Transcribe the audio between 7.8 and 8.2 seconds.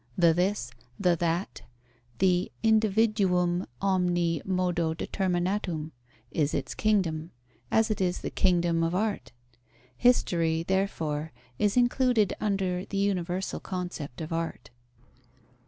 it